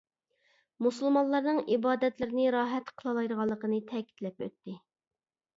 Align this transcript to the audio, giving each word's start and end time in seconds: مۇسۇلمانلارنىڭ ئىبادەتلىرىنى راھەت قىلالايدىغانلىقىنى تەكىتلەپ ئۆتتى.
مۇسۇلمانلارنىڭ 0.85 1.59
ئىبادەتلىرىنى 1.75 2.47
راھەت 2.57 2.91
قىلالايدىغانلىقىنى 3.03 3.81
تەكىتلەپ 3.93 4.47
ئۆتتى. 4.47 4.79